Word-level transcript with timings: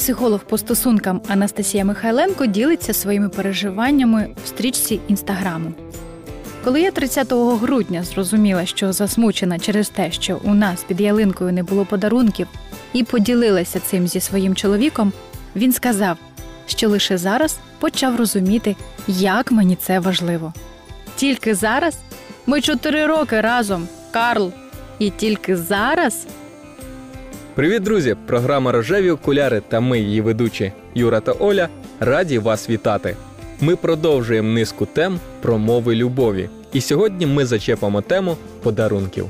Психолог 0.00 0.44
по 0.44 0.58
стосункам 0.58 1.20
Анастасія 1.28 1.84
Михайленко 1.84 2.46
ділиться 2.46 2.92
своїми 2.92 3.28
переживаннями 3.28 4.28
в 4.44 4.48
стрічці 4.48 5.00
інстаграму. 5.08 5.72
Коли 6.64 6.80
я 6.80 6.90
30 6.90 7.32
грудня 7.32 8.02
зрозуміла, 8.02 8.66
що 8.66 8.92
засмучена 8.92 9.58
через 9.58 9.88
те, 9.88 10.12
що 10.12 10.40
у 10.44 10.54
нас 10.54 10.84
під 10.84 11.00
ялинкою 11.00 11.52
не 11.52 11.62
було 11.62 11.84
подарунків, 11.84 12.46
і 12.92 13.04
поділилася 13.04 13.80
цим 13.80 14.08
зі 14.08 14.20
своїм 14.20 14.54
чоловіком, 14.54 15.12
він 15.56 15.72
сказав, 15.72 16.18
що 16.66 16.88
лише 16.88 17.18
зараз 17.18 17.58
почав 17.78 18.16
розуміти, 18.16 18.76
як 19.06 19.52
мені 19.52 19.76
це 19.76 19.98
важливо. 19.98 20.52
Тільки 21.16 21.54
зараз 21.54 21.98
ми 22.46 22.60
чотири 22.60 23.06
роки 23.06 23.40
разом, 23.40 23.88
Карл, 24.10 24.52
і 24.98 25.10
тільки 25.10 25.56
зараз 25.56 26.26
Привіт, 27.60 27.82
друзі! 27.82 28.16
Програма 28.26 28.72
Рожеві 28.72 29.10
окуляри 29.10 29.62
та 29.68 29.80
ми, 29.80 30.00
її 30.00 30.20
ведучі 30.20 30.72
Юра 30.94 31.20
та 31.20 31.32
Оля, 31.32 31.68
раді 32.00 32.38
вас 32.38 32.70
вітати. 32.70 33.16
Ми 33.60 33.76
продовжуємо 33.76 34.48
низку 34.48 34.86
тем 34.86 35.20
про 35.42 35.58
мови 35.58 35.94
любові. 35.94 36.48
І 36.72 36.80
сьогодні 36.80 37.26
ми 37.26 37.46
зачепимо 37.46 38.00
тему 38.00 38.36
подарунків. 38.62 39.26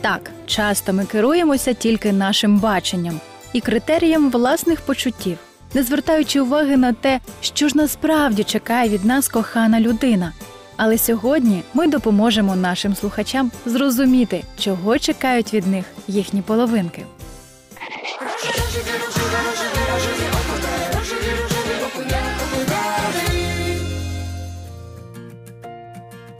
Так, 0.00 0.30
часто 0.46 0.92
ми 0.92 1.04
керуємося 1.04 1.72
тільки 1.72 2.12
нашим 2.12 2.58
баченням 2.58 3.20
і 3.52 3.60
критерієм 3.60 4.30
власних 4.30 4.80
почуттів, 4.80 5.38
не 5.74 5.82
звертаючи 5.82 6.40
уваги 6.40 6.76
на 6.76 6.92
те, 6.92 7.20
що 7.40 7.68
ж 7.68 7.76
насправді 7.76 8.44
чекає 8.44 8.88
від 8.88 9.04
нас 9.04 9.28
кохана 9.28 9.80
людина. 9.80 10.32
Але 10.76 10.98
сьогодні 10.98 11.62
ми 11.74 11.86
допоможемо 11.86 12.56
нашим 12.56 12.94
слухачам 12.94 13.50
зрозуміти, 13.66 14.42
чого 14.58 14.98
чекають 14.98 15.54
від 15.54 15.66
них 15.66 15.84
їхні 16.08 16.42
половинки. 16.42 17.02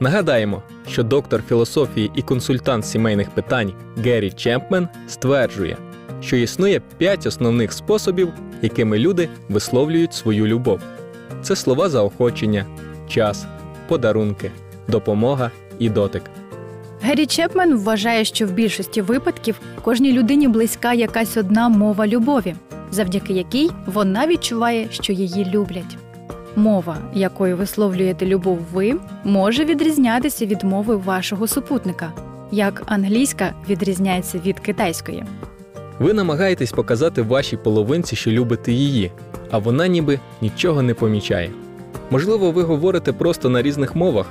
Нагадаємо, 0.03 0.63
що 0.89 1.03
доктор 1.03 1.43
філософії 1.49 2.11
і 2.15 2.23
консультант 2.23 2.87
сімейних 2.87 3.31
питань 3.31 3.73
Геррі 3.97 4.31
Чемпмен 4.31 4.89
стверджує, 5.09 5.77
що 6.21 6.37
існує 6.37 6.83
п'ять 6.99 7.27
основних 7.27 7.73
способів, 7.73 8.33
якими 8.63 8.99
люди 8.99 9.29
висловлюють 9.49 10.15
свою 10.15 10.47
любов. 10.47 10.81
Це 11.43 11.57
слова 11.57 11.89
заохочення, 11.89 12.67
час, 13.09 13.47
подарунки, 13.89 14.51
допомога 14.89 15.51
і 15.79 15.89
дотик. 15.89 16.23
Геррі 17.03 17.27
Чепмен 17.27 17.79
вважає, 17.79 18.25
що 18.25 18.47
в 18.47 18.53
більшості 18.53 19.03
випадків 19.03 19.61
кожній 19.83 20.13
людині 20.13 20.49
близька 20.49 20.93
якась 20.93 21.37
одна 21.37 21.69
мова 21.69 22.07
любові, 22.07 22.55
завдяки 22.91 23.33
якій 23.33 23.71
вона 23.87 24.27
відчуває, 24.27 24.87
що 24.91 25.13
її 25.13 25.45
люблять. 25.45 25.97
Мова, 26.57 26.99
якою 27.15 27.57
висловлюєте 27.57 28.27
любов 28.27 28.59
ви, 28.73 28.95
може 29.25 29.65
відрізнятися 29.65 30.47
від 30.47 30.63
мови 30.65 30.97
вашого 30.97 31.47
супутника, 31.47 32.13
як 32.51 32.83
англійська 32.87 33.55
відрізняється 33.69 34.39
від 34.39 34.61
китайської. 34.61 35.25
Ви 35.99 36.13
намагаєтесь 36.13 36.73
показати 36.73 37.23
вашій 37.23 37.57
половинці, 37.57 38.17
що 38.17 38.31
любите 38.31 38.73
її, 38.73 39.13
а 39.51 39.59
вона 39.59 39.87
ніби 39.87 40.21
нічого 40.41 40.83
не 40.83 40.95
помічає. 40.95 41.51
Можливо, 42.11 42.51
ви 42.51 42.63
говорите 42.63 43.13
просто 43.13 43.49
на 43.49 43.63
різних 43.63 43.97
мовах. 43.97 44.27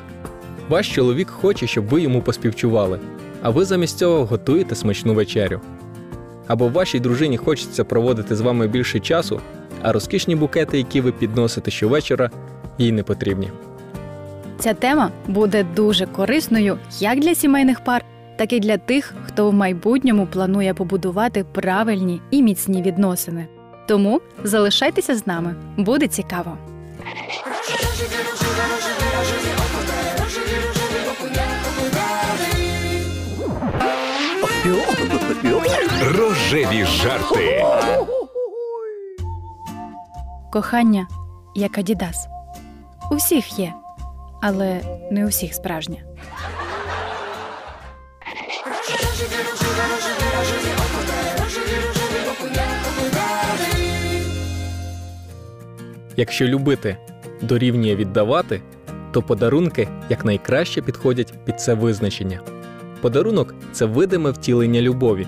Ваш 0.69 0.95
чоловік 0.95 1.29
хоче, 1.29 1.67
щоб 1.67 1.87
ви 1.87 2.01
йому 2.01 2.21
поспівчували, 2.21 2.99
а 3.41 3.49
ви 3.49 3.65
замість 3.65 3.97
цього 3.97 4.25
готуєте 4.25 4.75
смачну 4.75 5.13
вечерю. 5.13 5.61
Або 6.47 6.67
вашій 6.67 6.99
дружині 6.99 7.37
хочеться 7.37 7.83
проводити 7.83 8.35
з 8.35 8.41
вами 8.41 8.67
більше 8.67 8.99
часу, 8.99 9.39
а 9.83 9.91
розкішні 9.91 10.35
букети, 10.35 10.77
які 10.77 11.01
ви 11.01 11.11
підносите 11.11 11.71
щовечора, 11.71 12.29
їй 12.77 12.91
не 12.91 13.03
потрібні. 13.03 13.49
Ця 14.59 14.73
тема 14.73 15.11
буде 15.27 15.65
дуже 15.75 16.05
корисною 16.05 16.77
як 16.99 17.19
для 17.19 17.35
сімейних 17.35 17.83
пар, 17.83 18.05
так 18.37 18.53
і 18.53 18.59
для 18.59 18.77
тих, 18.77 19.13
хто 19.23 19.49
в 19.49 19.53
майбутньому 19.53 20.27
планує 20.27 20.73
побудувати 20.73 21.43
правильні 21.43 22.21
і 22.31 22.41
міцні 22.43 22.81
відносини. 22.81 23.47
Тому 23.87 24.21
залишайтеся 24.43 25.15
з 25.15 25.27
нами, 25.27 25.55
буде 25.77 26.07
цікаво. 26.07 26.57
Рожеві 36.17 36.85
жарти. 36.85 37.63
Кохання 40.51 41.07
як 41.55 41.77
Адідас. 41.77 42.27
У 43.11 43.15
всіх 43.15 43.59
є, 43.59 43.73
але 44.41 44.81
не 45.11 45.25
у 45.25 45.27
всіх 45.27 45.53
справжнє. 45.53 46.03
Якщо 56.17 56.45
любити 56.47 56.97
дорівнює 57.41 57.95
віддавати, 57.95 58.61
то 59.11 59.21
подарунки 59.21 59.87
якнайкраще 60.09 60.81
підходять 60.81 61.33
під 61.45 61.61
це 61.61 61.73
визначення. 61.73 62.39
Подарунок 63.01 63.55
це 63.71 63.85
видиме 63.85 64.31
втілення 64.31 64.81
любові. 64.81 65.27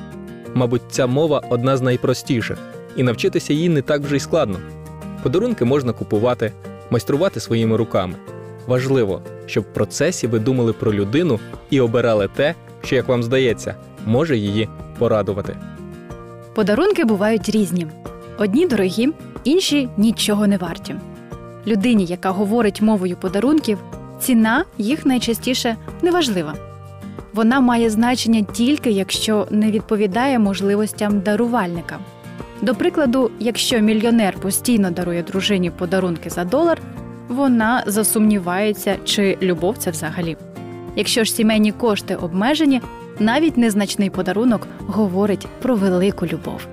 Мабуть, 0.53 0.81
ця 0.89 1.07
мова 1.07 1.43
одна 1.49 1.77
з 1.77 1.81
найпростіших, 1.81 2.57
і 2.95 3.03
навчитися 3.03 3.53
їй 3.53 3.69
не 3.69 3.81
так 3.81 4.01
вже 4.01 4.15
й 4.15 4.19
складно. 4.19 4.59
Подарунки 5.23 5.65
можна 5.65 5.93
купувати, 5.93 6.51
майструвати 6.89 7.39
своїми 7.39 7.77
руками. 7.77 8.13
Важливо, 8.67 9.21
щоб 9.45 9.63
в 9.63 9.73
процесі 9.73 10.27
ви 10.27 10.39
думали 10.39 10.73
про 10.73 10.93
людину 10.93 11.39
і 11.69 11.81
обирали 11.81 12.29
те, 12.35 12.55
що, 12.83 12.95
як 12.95 13.07
вам 13.07 13.23
здається, 13.23 13.75
може 14.05 14.37
її 14.37 14.69
порадувати. 14.99 15.57
Подарунки 16.55 17.05
бувають 17.05 17.49
різні: 17.49 17.87
одні 18.37 18.67
дорогі, 18.67 19.09
інші 19.43 19.89
нічого 19.97 20.47
не 20.47 20.57
варті. 20.57 20.95
Людині, 21.67 22.05
яка 22.05 22.29
говорить 22.29 22.81
мовою 22.81 23.15
подарунків, 23.15 23.77
ціна 24.19 24.65
їх 24.77 25.05
найчастіше 25.05 25.75
неважлива. 26.01 26.53
Вона 27.33 27.59
має 27.59 27.89
значення 27.89 28.45
тільки 28.53 28.91
якщо 28.91 29.47
не 29.51 29.71
відповідає 29.71 30.39
можливостям 30.39 31.19
дарувальника. 31.19 31.99
До 32.63 32.75
прикладу, 32.75 33.31
якщо 33.39 33.79
мільйонер 33.79 34.35
постійно 34.39 34.91
дарує 34.91 35.23
дружині 35.23 35.71
подарунки 35.71 36.29
за 36.29 36.43
долар, 36.43 36.81
вона 37.27 37.83
засумнівається, 37.87 38.97
чи 39.05 39.37
любов 39.41 39.77
це 39.77 39.91
взагалі. 39.91 40.37
Якщо 40.95 41.23
ж 41.23 41.31
сімейні 41.33 41.71
кошти 41.71 42.15
обмежені, 42.15 42.81
навіть 43.19 43.57
незначний 43.57 44.09
подарунок 44.09 44.67
говорить 44.79 45.47
про 45.61 45.75
велику 45.75 46.25
любов. 46.25 46.67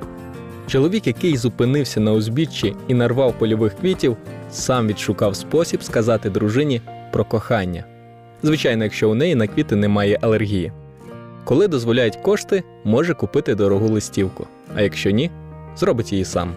Чоловік, 0.67 1.07
який 1.07 1.37
зупинився 1.37 2.01
на 2.01 2.13
узбіччі 2.13 2.75
і 2.89 2.95
нарвав 2.95 3.39
польових 3.39 3.75
квітів, 3.81 4.17
сам 4.51 4.87
відшукав 4.87 5.37
спосіб 5.37 5.83
сказати 5.83 6.31
дружині 6.31 6.81
про 7.13 7.25
кохання. 7.25 7.85
Звичайно, 8.43 8.85
якщо 8.85 9.11
у 9.11 9.15
неї 9.15 9.35
на 9.35 9.47
квіти 9.47 9.77
немає 9.77 10.19
алергії. 10.21 10.73
Коли 11.45 11.69
дозволяють 11.69 12.17
кошти, 12.17 12.63
може 12.85 13.15
купити 13.15 13.55
дорогу 13.55 13.89
листівку, 13.89 14.47
а 14.77 14.83
якщо 14.83 15.11
ні, 15.11 15.31
зробить 15.77 16.13
її 16.13 16.25
сам. 16.25 16.53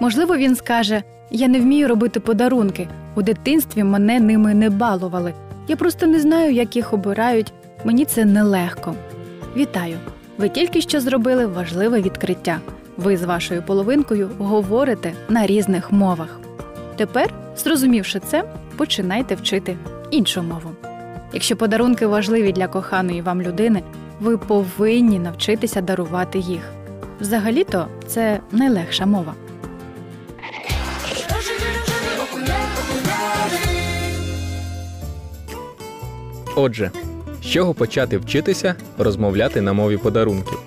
Можливо, 0.00 0.36
він 0.36 0.56
скаже: 0.56 1.02
Я 1.30 1.48
не 1.48 1.60
вмію 1.60 1.88
робити 1.88 2.20
подарунки. 2.20 2.88
У 3.14 3.22
дитинстві 3.22 3.84
мене 3.84 4.20
ними 4.20 4.54
не 4.54 4.70
балували. 4.70 5.34
Я 5.68 5.76
просто 5.76 6.06
не 6.06 6.20
знаю, 6.20 6.52
як 6.52 6.76
їх 6.76 6.92
обирають. 6.92 7.52
Мені 7.84 8.04
це 8.04 8.24
нелегко. 8.24 8.94
Вітаю! 9.56 9.96
Ви 10.38 10.48
тільки 10.48 10.80
що 10.80 11.00
зробили 11.00 11.46
важливе 11.46 12.00
відкриття. 12.00 12.60
Ви 12.96 13.16
з 13.16 13.22
вашою 13.22 13.62
половинкою 13.62 14.30
говорите 14.38 15.12
на 15.28 15.46
різних 15.46 15.92
мовах. 15.92 16.40
Тепер, 16.96 17.34
зрозумівши 17.56 18.20
це, 18.20 18.44
починайте 18.76 19.34
вчити 19.34 19.76
іншу 20.10 20.42
мову. 20.42 20.70
Якщо 21.32 21.56
подарунки 21.56 22.06
важливі 22.06 22.52
для 22.52 22.68
коханої 22.68 23.22
вам 23.22 23.42
людини, 23.42 23.82
ви 24.20 24.38
повинні 24.38 25.18
навчитися 25.18 25.80
дарувати 25.80 26.38
їх. 26.38 26.62
Взагалі-то 27.20 27.86
це 28.06 28.40
найлегша 28.52 29.06
мова. 29.06 29.34
Отже, 36.56 36.90
з 37.42 37.46
чого 37.46 37.74
почати 37.74 38.18
вчитися 38.18 38.74
розмовляти 38.98 39.60
на 39.60 39.72
мові 39.72 39.96
подарунків? 39.96 40.58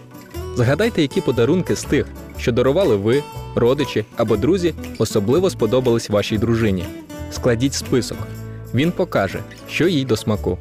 Згадайте, 0.56 1.01
які 1.01 1.22
подарунки 1.22 1.75
з 1.75 1.84
тих, 1.84 2.06
що 2.38 2.52
дарували 2.52 2.95
ви, 2.95 3.24
родичі 3.56 4.06
або 4.18 4.38
друзі, 4.38 4.74
особливо 4.98 5.50
сподобались 5.50 6.10
вашій 6.10 6.38
дружині. 6.38 6.86
Складіть 7.31 7.74
список. 7.74 8.18
Він 8.74 8.92
покаже, 8.92 9.40
що 9.69 9.88
їй 9.88 10.06
до 10.06 10.18
смаку. 10.18 10.57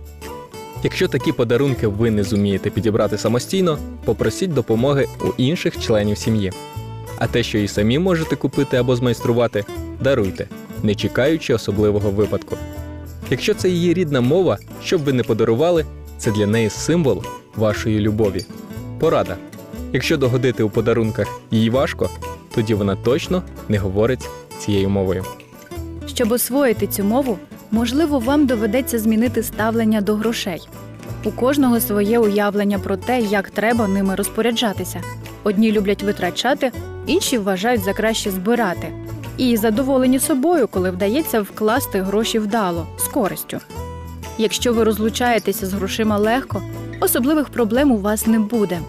Якщо 0.82 1.08
такі 1.08 1.32
подарунки 1.32 1.86
ви 1.86 2.10
не 2.10 2.22
зумієте 2.22 2.70
підібрати 2.70 3.18
самостійно, 3.18 3.78
попросіть 4.04 4.54
допомоги 4.54 5.06
у 5.20 5.26
інших 5.36 5.80
членів 5.80 6.18
сім'ї. 6.18 6.52
А 7.18 7.26
те, 7.26 7.42
що 7.42 7.58
і 7.58 7.68
самі 7.68 7.98
можете 7.98 8.36
купити 8.36 8.76
або 8.76 8.96
змайструвати, 8.96 9.64
даруйте, 10.00 10.48
не 10.82 10.94
чекаючи 10.94 11.54
особливого 11.54 12.10
випадку. 12.10 12.56
Якщо 13.30 13.54
це 13.54 13.68
її 13.68 13.94
рідна 13.94 14.20
мова, 14.20 14.58
що 14.84 14.98
б 14.98 15.04
ви 15.04 15.12
не 15.12 15.22
подарували, 15.22 15.84
це 16.18 16.30
для 16.30 16.46
неї 16.46 16.70
символ 16.70 17.24
вашої 17.56 18.00
любові. 18.00 18.44
Порада. 18.98 19.36
Якщо 19.92 20.16
догодити 20.16 20.62
у 20.62 20.70
подарунках 20.70 21.40
їй 21.50 21.70
важко, 21.70 22.10
тоді 22.54 22.74
вона 22.74 22.96
точно 22.96 23.42
не 23.68 23.78
говорить 23.78 24.28
цією 24.58 24.90
мовою. 24.90 25.24
Щоб 26.06 26.32
освоїти 26.32 26.86
цю 26.86 27.04
мову, 27.04 27.38
можливо, 27.70 28.18
вам 28.18 28.46
доведеться 28.46 28.98
змінити 28.98 29.42
ставлення 29.42 30.00
до 30.00 30.14
грошей. 30.14 30.68
У 31.24 31.30
кожного 31.30 31.80
своє 31.80 32.18
уявлення 32.18 32.78
про 32.78 32.96
те, 32.96 33.20
як 33.20 33.50
треба 33.50 33.88
ними 33.88 34.14
розпоряджатися. 34.14 35.02
Одні 35.44 35.72
люблять 35.72 36.02
витрачати, 36.02 36.72
інші 37.06 37.38
вважають 37.38 37.84
за 37.84 37.92
краще 37.92 38.30
збирати. 38.30 38.92
І 39.36 39.56
задоволені 39.56 40.18
собою, 40.18 40.68
коли 40.68 40.90
вдається 40.90 41.40
вкласти 41.40 42.02
гроші 42.02 42.38
вдало 42.38 42.86
з 42.98 43.02
користю. 43.02 43.58
Якщо 44.38 44.72
ви 44.72 44.84
розлучаєтеся 44.84 45.66
з 45.66 45.72
грошима 45.72 46.18
легко, 46.18 46.62
особливих 47.00 47.48
проблем 47.48 47.92
у 47.92 47.98
вас 47.98 48.26
не 48.26 48.38
буде. 48.38 48.80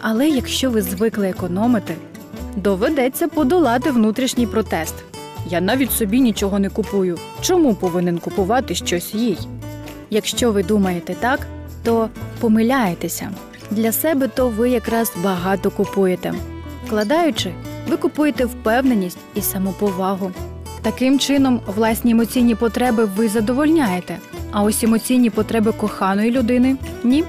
Але 0.00 0.28
якщо 0.28 0.70
ви 0.70 0.82
звикли 0.82 1.28
економити, 1.28 1.94
доведеться 2.56 3.28
подолати 3.28 3.90
внутрішній 3.90 4.46
протест. 4.46 4.94
Я 5.46 5.60
навіть 5.60 5.92
собі 5.92 6.20
нічого 6.20 6.58
не 6.58 6.68
купую. 6.68 7.18
Чому 7.40 7.74
повинен 7.74 8.18
купувати 8.18 8.74
щось 8.74 9.14
їй? 9.14 9.38
Якщо 10.10 10.52
ви 10.52 10.62
думаєте 10.62 11.14
так, 11.20 11.46
то 11.84 12.08
помиляєтеся. 12.40 13.30
Для 13.70 13.92
себе 13.92 14.28
то 14.28 14.48
ви 14.48 14.70
якраз 14.70 15.12
багато 15.24 15.70
купуєте. 15.70 16.34
Вкладаючи, 16.86 17.52
ви 17.88 17.96
купуєте 17.96 18.44
впевненість 18.44 19.18
і 19.34 19.40
самоповагу. 19.42 20.32
Таким 20.82 21.18
чином, 21.18 21.60
власні 21.66 22.10
емоційні 22.10 22.54
потреби 22.54 23.04
ви 23.04 23.28
задовольняєте, 23.28 24.18
а 24.50 24.62
ось 24.62 24.82
емоційні 24.82 25.30
потреби 25.30 25.72
коханої 25.72 26.30
людини 26.30 26.76
ні. 27.04 27.24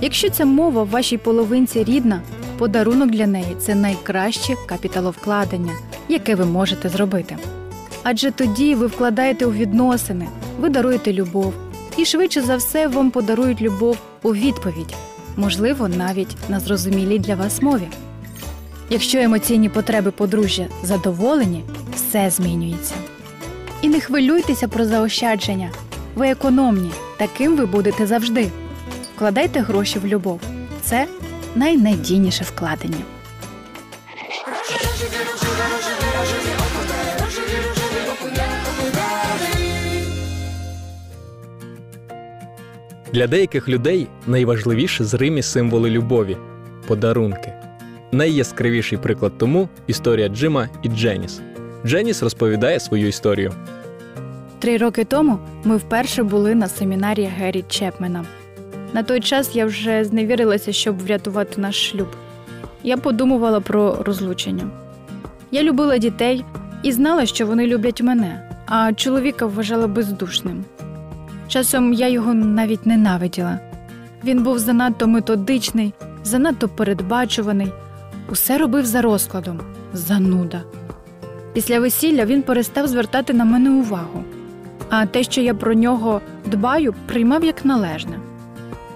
Якщо 0.00 0.30
ця 0.30 0.44
мова 0.44 0.82
в 0.82 0.88
вашій 0.88 1.18
половинці 1.18 1.84
рідна, 1.84 2.20
подарунок 2.58 3.10
для 3.10 3.26
неї 3.26 3.56
це 3.58 3.74
найкраще 3.74 4.54
капіталовкладення, 4.66 5.72
яке 6.08 6.34
ви 6.34 6.44
можете 6.44 6.88
зробити. 6.88 7.36
Адже 8.02 8.30
тоді 8.30 8.74
ви 8.74 8.86
вкладаєте 8.86 9.46
у 9.46 9.52
відносини, 9.52 10.28
ви 10.60 10.68
даруєте 10.68 11.12
любов, 11.12 11.54
і 11.96 12.04
швидше 12.04 12.42
за 12.42 12.56
все 12.56 12.88
вам 12.88 13.10
подарують 13.10 13.60
любов 13.60 13.98
у 14.22 14.34
відповідь, 14.34 14.94
можливо, 15.36 15.88
навіть 15.88 16.36
на 16.48 16.60
зрозумілій 16.60 17.18
для 17.18 17.34
вас 17.34 17.62
мові. 17.62 17.88
Якщо 18.90 19.18
емоційні 19.18 19.68
потреби 19.68 20.10
подружжя 20.10 20.66
задоволені, 20.82 21.64
все 21.94 22.30
змінюється. 22.30 22.94
І 23.82 23.88
не 23.88 24.00
хвилюйтеся 24.00 24.68
про 24.68 24.84
заощадження. 24.84 25.70
Ви 26.14 26.28
економні, 26.28 26.90
таким 27.16 27.56
ви 27.56 27.66
будете 27.66 28.06
завжди. 28.06 28.50
Вкладайте 29.16 29.60
гроші 29.60 29.98
в 29.98 30.06
любов. 30.06 30.40
Це 30.82 31.06
найнадійніше 31.54 32.44
вкладення. 32.44 33.15
Для 43.16 43.26
деяких 43.26 43.68
людей 43.68 44.06
найважливіші 44.26 45.04
зримі 45.04 45.42
символи 45.42 45.90
любові 45.90 46.36
подарунки. 46.86 47.52
Найяскравіший 48.12 48.98
приклад 48.98 49.38
тому 49.38 49.68
історія 49.86 50.28
Джима 50.28 50.68
і 50.82 50.88
Дженіс. 50.88 51.40
Дженіс 51.86 52.22
розповідає 52.22 52.80
свою 52.80 53.08
історію. 53.08 53.52
Три 54.58 54.76
роки 54.76 55.04
тому 55.04 55.38
ми 55.64 55.76
вперше 55.76 56.22
були 56.22 56.54
на 56.54 56.68
семінарі 56.68 57.24
Геррі 57.24 57.64
Чепмена. 57.68 58.24
На 58.92 59.02
той 59.02 59.20
час 59.20 59.56
я 59.56 59.66
вже 59.66 60.04
зневірилася, 60.04 60.72
щоб 60.72 60.98
врятувати 60.98 61.60
наш 61.60 61.90
шлюб. 61.90 62.08
Я 62.82 62.96
подумувала 62.96 63.60
про 63.60 64.02
розлучення. 64.02 64.70
Я 65.50 65.62
любила 65.62 65.98
дітей 65.98 66.44
і 66.82 66.92
знала, 66.92 67.26
що 67.26 67.46
вони 67.46 67.66
люблять 67.66 68.02
мене, 68.02 68.50
а 68.66 68.92
чоловіка 68.92 69.46
вважала 69.46 69.86
бездушним. 69.86 70.64
Часом 71.48 71.92
я 71.92 72.08
його 72.08 72.34
навіть 72.34 72.86
ненавиділа. 72.86 73.58
Він 74.24 74.42
був 74.42 74.58
занадто 74.58 75.06
методичний, 75.06 75.94
занадто 76.24 76.68
передбачуваний, 76.68 77.72
усе 78.30 78.58
робив 78.58 78.86
за 78.86 79.02
розкладом, 79.02 79.60
зануда. 79.92 80.62
Після 81.52 81.80
весілля 81.80 82.24
він 82.24 82.42
перестав 82.42 82.86
звертати 82.86 83.32
на 83.32 83.44
мене 83.44 83.70
увагу, 83.70 84.24
а 84.90 85.06
те, 85.06 85.22
що 85.22 85.40
я 85.40 85.54
про 85.54 85.74
нього 85.74 86.20
дбаю, 86.46 86.94
приймав 87.06 87.44
як 87.44 87.64
належне. 87.64 88.18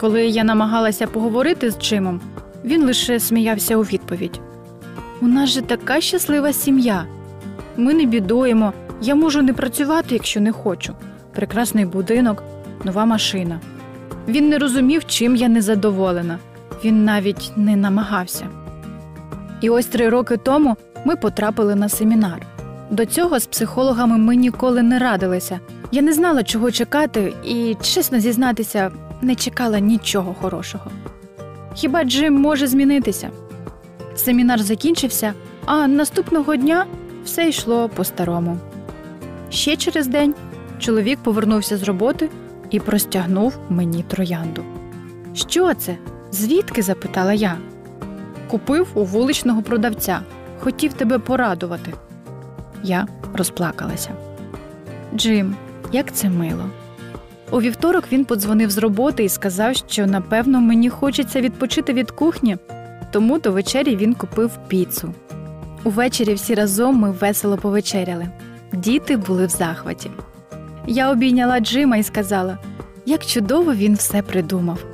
Коли 0.01 0.27
я 0.27 0.45
намагалася 0.45 1.07
поговорити 1.07 1.71
з 1.71 1.79
Джимом, 1.79 2.21
він 2.65 2.85
лише 2.85 3.21
сміявся 3.21 3.77
у 3.77 3.83
відповідь: 3.83 4.41
У 5.21 5.27
нас 5.27 5.51
же 5.51 5.63
така 5.63 6.01
щаслива 6.01 6.53
сім'я. 6.53 7.05
Ми 7.77 7.95
не 7.95 8.05
бідуємо, 8.05 8.73
я 9.03 9.15
можу 9.15 9.43
не 9.43 9.53
працювати, 9.53 10.15
якщо 10.15 10.41
не 10.41 10.53
хочу. 10.53 10.95
Прекрасний 11.35 11.85
будинок, 11.85 12.43
нова 12.85 13.05
машина. 13.05 13.61
Він 14.29 14.49
не 14.49 14.59
розумів, 14.59 15.05
чим 15.07 15.37
я 15.37 15.49
незадоволена. 15.49 16.39
Він 16.85 17.05
навіть 17.05 17.53
не 17.57 17.77
намагався. 17.77 18.47
І 19.61 19.71
ось 19.71 19.87
три 19.87 20.09
роки 20.09 20.37
тому 20.37 20.77
ми 21.05 21.17
потрапили 21.17 21.75
на 21.75 21.89
семінар. 21.89 22.47
До 22.91 23.07
цього 23.07 23.39
з 23.39 23.47
психологами 23.47 24.19
ми 24.19 24.37
ніколи 24.37 24.83
не 24.83 24.99
радилися. 24.99 25.61
Я 25.93 26.03
не 26.03 26.13
знала, 26.13 26.43
чого 26.43 26.71
чекати, 26.71 27.33
і, 27.45 27.77
чесно 27.83 28.21
зізнатися, 28.21 28.91
не 29.23 29.35
чекала 29.35 29.79
нічого 29.79 30.35
хорошого. 30.41 30.91
Хіба 31.75 32.05
Джим 32.05 32.35
може 32.35 32.67
змінитися? 32.67 33.31
Семінар 34.17 34.63
закінчився, 34.63 35.35
а 35.65 35.87
наступного 35.87 36.57
дня 36.57 36.87
все 37.25 37.49
йшло 37.49 37.89
по-старому. 37.89 38.59
Ще 39.51 39.77
через 39.77 40.07
день 40.07 40.35
чоловік 40.81 41.19
повернувся 41.23 41.77
з 41.77 41.83
роботи 41.83 42.29
і 42.71 42.81
простягнув 42.81 43.59
мені 43.69 44.03
троянду. 44.03 44.65
Що 45.35 45.75
це? 45.75 45.97
Звідки? 46.33 46.83
запитала 46.83 47.33
я. 47.33 47.57
Купив 48.49 48.89
у 48.95 49.05
вуличного 49.05 49.63
продавця, 49.63 50.21
хотів 50.59 50.93
тебе 50.93 51.19
порадувати. 51.19 51.93
Я 52.83 53.07
розплакалася. 53.35 54.11
Джим, 55.15 55.57
як 55.93 56.13
це 56.13 56.31
мило. 56.31 56.71
У 57.51 57.61
вівторок 57.61 58.05
він 58.13 58.25
подзвонив 58.25 58.71
з 58.71 58.79
роботи 58.79 59.25
і 59.25 59.29
сказав, 59.29 59.77
що 59.77 60.07
напевно 60.07 60.61
мені 60.61 60.89
хочеться 60.89 61.41
відпочити 61.41 61.93
від 61.93 62.11
кухні, 62.11 62.57
тому 63.11 63.39
до 63.39 63.53
вечері 63.53 63.97
він 63.97 64.15
купив 64.15 64.59
піцу. 64.69 65.15
Увечері 65.85 66.35
всі 66.35 66.55
разом 66.55 66.97
ми 66.97 67.11
весело 67.11 67.57
повечеряли. 67.57 68.29
Діти 68.73 69.17
були 69.17 69.47
в 69.47 69.51
захваті. 69.51 70.11
Я 70.87 71.11
обійняла 71.11 71.61
Джима 71.61 71.97
і 71.97 72.03
сказала, 72.03 72.59
як 73.07 73.27
чудово 73.27 73.75
він 73.75 73.95
все 73.95 74.23
придумав. 74.23 74.85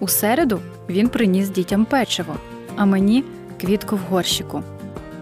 У 0.00 0.08
середу 0.08 0.60
він 0.88 1.08
приніс 1.08 1.48
дітям 1.48 1.84
печиво, 1.84 2.34
а 2.76 2.84
мені 2.84 3.24
квітку 3.60 3.96
в 3.96 4.00
горщику. 4.10 4.62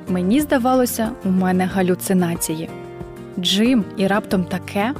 Мені 0.09 0.41
здавалося, 0.41 1.11
у 1.25 1.31
мене 1.31 1.67
галюцинації. 1.67 2.69
Джим 3.39 3.85
і 3.97 4.07
раптом 4.07 4.45
таке. 4.45 4.95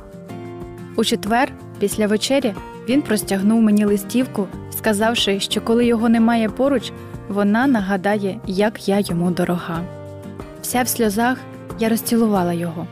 У 0.97 1.05
четвер, 1.05 1.53
після 1.79 2.07
вечері, 2.07 2.55
він 2.89 3.03
простягнув 3.03 3.63
мені 3.63 3.85
листівку, 3.85 4.47
сказавши, 4.79 5.41
що 5.41 5.61
коли 5.61 5.87
його 5.87 6.09
немає 6.09 6.49
поруч, 6.49 6.93
вона 7.29 7.67
нагадає, 7.67 8.41
як 8.47 8.89
я 8.89 9.01
йому 9.01 9.31
дорога. 9.31 9.81
Вся 10.63 10.83
в 10.83 10.89
сльозах 10.89 11.39
я 11.79 11.89
розцілувала 11.89 12.53
його. 12.53 12.87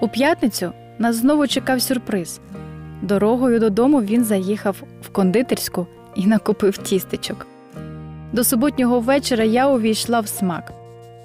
У 0.00 0.08
п'ятницю 0.08 0.72
нас 0.98 1.16
знову 1.16 1.46
чекав 1.46 1.82
сюрприз. 1.82 2.40
Дорогою 3.02 3.60
додому 3.60 4.02
він 4.02 4.24
заїхав 4.24 4.76
в 5.02 5.08
кондитерську 5.08 5.86
і 6.14 6.26
накупив 6.26 6.78
тістечок. 6.78 7.46
До 8.32 8.44
суботнього 8.44 9.00
вечора 9.00 9.44
я 9.44 9.68
увійшла 9.68 10.20
в 10.20 10.28
смак. 10.28 10.72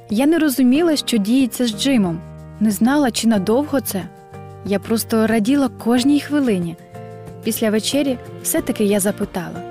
Я 0.10 0.26
не 0.26 0.40
розуміла, 0.40 0.96
що 0.96 1.18
діється 1.18 1.68
з 1.68 1.82
Джимом, 1.82 2.20
не 2.60 2.72
знала, 2.72 3.12
чи 3.12 3.28
надовго 3.28 3.82
це. 3.82 4.04
Я 4.66 4.80
просто 4.80 5.28
раділа 5.28 5.70
кожній 5.70 6.20
хвилині. 6.20 6.76
Після 7.44 7.70
вечері 7.70 8.18
все-таки 8.44 8.84
я 8.86 9.00
запитала: 9.00 9.62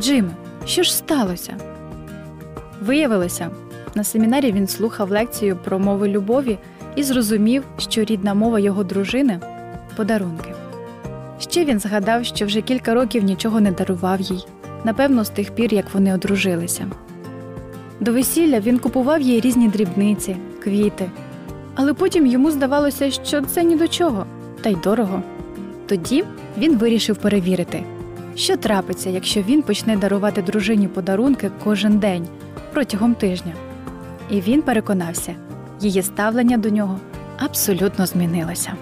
Джиме, 0.00 0.30
що 0.66 0.82
ж 0.82 0.96
сталося? 0.96 1.56
Виявилося, 2.80 3.50
на 3.94 4.04
семінарі 4.04 4.52
він 4.52 4.68
слухав 4.68 5.10
лекцію 5.10 5.58
про 5.64 5.78
мови 5.78 6.08
любові 6.08 6.58
і 6.96 7.02
зрозумів, 7.02 7.64
що 7.78 8.04
рідна 8.04 8.34
мова 8.34 8.58
його 8.58 8.84
дружини 8.84 9.40
подарунки. 9.96 10.54
Ще 11.38 11.64
він 11.64 11.80
згадав, 11.80 12.24
що 12.24 12.46
вже 12.46 12.60
кілька 12.60 12.94
років 12.94 13.24
нічого 13.24 13.60
не 13.60 13.70
дарував 13.70 14.20
їй, 14.20 14.44
напевно, 14.84 15.24
з 15.24 15.28
тих 15.28 15.50
пір, 15.50 15.74
як 15.74 15.94
вони 15.94 16.14
одружилися. 16.14 16.86
До 18.00 18.12
весілля 18.12 18.60
він 18.60 18.78
купував 18.78 19.20
їй 19.20 19.40
різні 19.40 19.68
дрібниці, 19.68 20.36
квіти. 20.62 21.10
Але 21.74 21.94
потім 21.94 22.26
йому 22.26 22.50
здавалося, 22.50 23.10
що 23.10 23.42
це 23.42 23.64
ні 23.64 23.76
до 23.76 23.88
чого, 23.88 24.26
та 24.60 24.70
й 24.70 24.76
дорого. 24.84 25.22
Тоді 25.86 26.24
він 26.58 26.76
вирішив 26.76 27.16
перевірити, 27.16 27.82
що 28.34 28.56
трапиться, 28.56 29.10
якщо 29.10 29.42
він 29.42 29.62
почне 29.62 29.96
дарувати 29.96 30.42
дружині 30.42 30.88
подарунки 30.88 31.50
кожен 31.64 31.98
день 31.98 32.28
протягом 32.72 33.14
тижня. 33.14 33.52
І 34.30 34.40
він 34.40 34.62
переконався, 34.62 35.34
її 35.79 36.01
ставлення 36.01 36.57
до 36.57 36.69
нього 36.69 36.99
абсолютно 37.39 38.05
змінилося. 38.05 38.73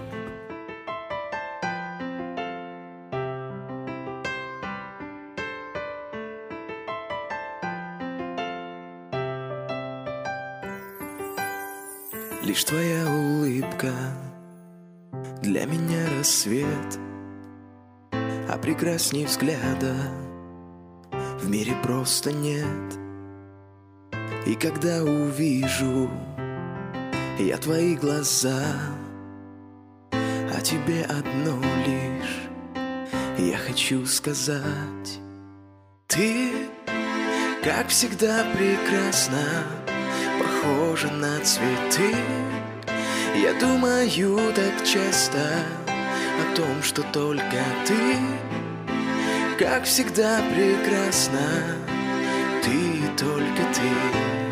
Лишь 12.43 12.65
твоя 12.65 13.05
улыбка 13.07 13.93
Для 15.41 15.65
меня 15.65 16.09
рассвет 16.17 16.99
А 18.11 18.57
прекрасней 18.61 19.25
взгляда 19.25 19.95
В 21.39 21.49
мире 21.49 21.73
просто 21.81 22.31
нет 22.31 22.99
И 24.45 24.55
когда 24.55 25.03
увижу 25.03 26.11
я 27.38 27.56
твои 27.56 27.94
глаза. 27.94 28.60
А 30.10 30.60
тебе 30.60 31.04
одно 31.04 31.60
лишь 31.86 32.48
Я 33.38 33.56
хочу 33.56 34.04
сказать. 34.06 35.20
Ты, 36.08 36.52
как 37.62 37.88
всегда, 37.88 38.44
прекрасна 38.56 39.44
похожа 40.40 41.12
на 41.12 41.38
цветы. 41.44 42.16
Я 43.36 43.54
думаю 43.60 44.52
так 44.56 44.84
часто 44.84 45.38
о 46.40 46.56
том, 46.56 46.82
что 46.82 47.02
только 47.12 47.62
ты 47.86 48.16
Как 49.60 49.84
всегда 49.84 50.40
прекрасна, 50.52 51.76
ты 52.64 53.00
только 53.16 53.62
Ты 53.74 54.47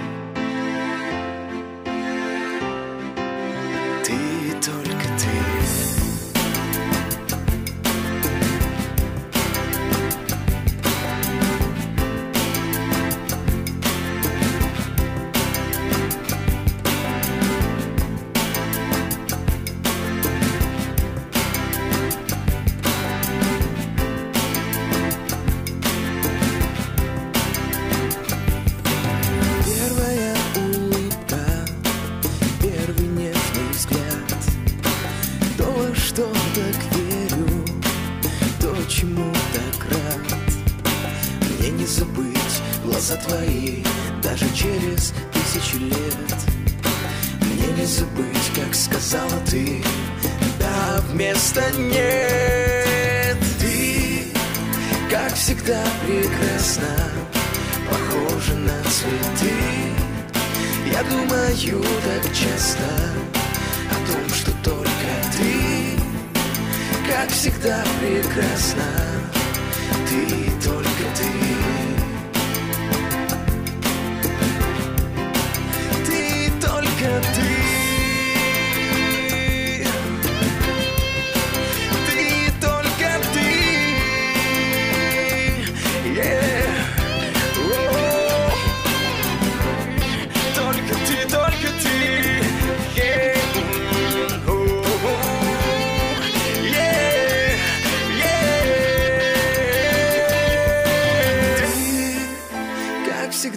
твои 43.57 43.83
даже 44.23 44.47
через 44.55 45.13
тысячи 45.33 45.77
лет. 45.77 46.37
Мне 47.41 47.73
не 47.79 47.87
забыть, 47.87 48.51
как 48.55 48.75
сказала 48.75 49.41
ты 49.51 49.83
Да, 50.59 51.03
вместо 51.09 51.63
нет. 51.79 53.39
Ты, 53.61 54.25
как 55.11 55.35
всегда, 55.35 55.83
прекрасна 56.07 57.11
похожа 57.89 58.55
на 58.55 58.83
цветы. 58.91 59.55
Я 60.93 61.03
думаю 61.05 61.83
так 62.05 62.33
часто 62.33 62.85
о 63.91 64.13
том, 64.13 64.29
что 64.35 64.51
только 64.63 65.09
ты 65.37 65.99
Как 67.11 67.29
всегда 67.31 67.85
прекрасна. 68.01 68.85
Ты 70.09 70.51
только 70.63 71.05
ты 71.17 71.76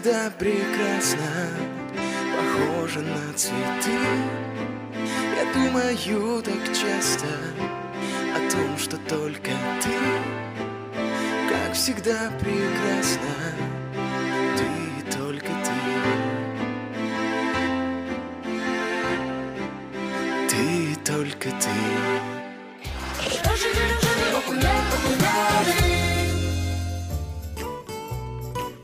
всегда, 0.10 0.32
прекрасна 0.39 1.50
Похожа 2.36 3.01
на 3.01 3.34
цветы. 3.34 4.00
Я 5.38 5.54
думаю 5.54 5.96
так 6.42 6.63
часто 6.70 7.28
О 8.36 8.51
том, 8.51 8.78
что 8.78 8.98
только 9.08 9.51
ты 9.84 9.89
как 11.50 11.74
всегда 11.74 12.32
прекрасна 12.39 13.54
Ты 14.58 15.18
только 15.18 15.48
ты. 15.48 15.78
Ты 20.50 20.96
только 21.06 21.50
ты 21.50 22.09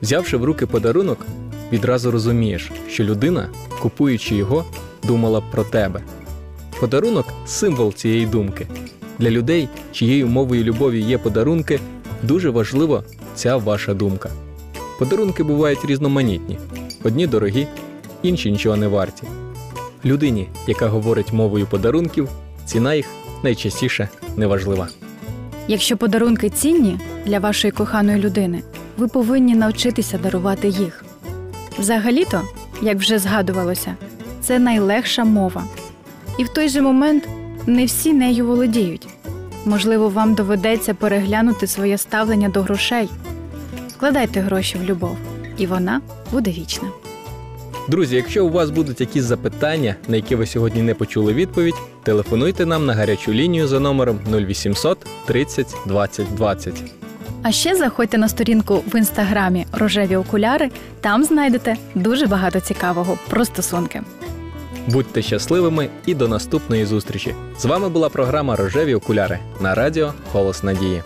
Взявши 0.05 0.37
в 0.37 0.43
руки 0.43 0.65
подарунок, 0.65 1.25
відразу 1.71 2.11
розумієш, 2.11 2.71
що 2.89 3.03
людина, 3.03 3.49
купуючи 3.81 4.35
його, 4.35 4.65
думала 5.03 5.41
про 5.51 5.63
тебе. 5.63 6.01
Подарунок 6.79 7.25
символ 7.45 7.93
цієї 7.93 8.25
думки. 8.25 8.67
Для 9.19 9.29
людей, 9.29 9.69
чиєю 9.91 10.27
мовою 10.27 10.63
любові 10.63 11.01
є 11.01 11.17
подарунки, 11.17 11.79
дуже 12.23 12.49
важлива 12.49 13.03
ця 13.35 13.57
ваша 13.57 13.93
думка. 13.93 14.29
Подарунки 14.99 15.43
бувають 15.43 15.85
різноманітні: 15.85 16.57
одні 17.03 17.27
дорогі, 17.27 17.67
інші 18.23 18.51
нічого 18.51 18.75
не 18.75 18.87
варті. 18.87 19.23
Людині, 20.05 20.47
яка 20.67 20.87
говорить 20.87 21.33
мовою 21.33 21.65
подарунків, 21.65 22.29
ціна 22.65 22.93
їх 22.93 23.05
найчастіше 23.43 24.09
неважлива. 24.37 24.87
Якщо 25.67 25.97
подарунки 25.97 26.49
цінні 26.49 26.99
для 27.25 27.39
вашої 27.39 27.71
коханої 27.71 28.19
людини, 28.19 28.63
ви 28.97 29.07
повинні 29.07 29.55
навчитися 29.55 30.17
дарувати 30.17 30.67
їх. 30.67 31.05
Взагалі-то, 31.79 32.41
як 32.81 32.97
вже 32.97 33.19
згадувалося, 33.19 33.95
це 34.41 34.59
найлегша 34.59 35.25
мова. 35.25 35.63
І 36.39 36.43
в 36.43 36.49
той 36.49 36.69
же 36.69 36.81
момент 36.81 37.27
не 37.65 37.85
всі 37.85 38.13
нею 38.13 38.47
володіють. 38.47 39.07
Можливо, 39.65 40.09
вам 40.09 40.35
доведеться 40.35 40.93
переглянути 40.93 41.67
своє 41.67 41.97
ставлення 41.97 42.49
до 42.49 42.61
грошей. 42.61 43.09
Вкладайте 43.97 44.39
гроші 44.39 44.77
в 44.77 44.83
любов, 44.83 45.17
і 45.57 45.67
вона 45.67 46.01
буде 46.31 46.51
вічна. 46.51 46.87
Друзі, 47.89 48.15
якщо 48.15 48.45
у 48.45 48.49
вас 48.49 48.69
будуть 48.69 49.01
якісь 49.01 49.23
запитання, 49.23 49.95
на 50.07 50.15
які 50.15 50.35
ви 50.35 50.45
сьогодні 50.45 50.81
не 50.81 50.93
почули 50.93 51.33
відповідь, 51.33 51.75
телефонуйте 52.03 52.65
нам 52.65 52.85
на 52.85 52.93
гарячу 52.93 53.33
лінію 53.33 53.67
за 53.67 53.79
номером 53.79 54.19
0800 54.31 55.05
30 55.25 55.75
20 55.85 56.27
20. 56.35 57.04
А 57.47 57.51
ще 57.51 57.75
заходьте 57.75 58.17
на 58.17 58.29
сторінку 58.29 58.83
в 58.87 58.95
інстаграмі 58.95 59.65
Рожеві 59.71 60.15
окуляри. 60.15 60.69
Там 61.01 61.23
знайдете 61.23 61.75
дуже 61.95 62.27
багато 62.27 62.59
цікавого 62.59 63.17
про 63.29 63.45
стосунки. 63.45 64.01
Будьте 64.87 65.21
щасливими 65.21 65.89
і 66.05 66.15
до 66.15 66.27
наступної 66.27 66.85
зустрічі. 66.85 67.35
З 67.59 67.65
вами 67.65 67.89
була 67.89 68.09
програма 68.09 68.55
Рожеві 68.55 68.95
окуляри 68.95 69.39
на 69.61 69.75
радіо 69.75 70.13
Голос 70.33 70.63
Надії. 70.63 71.03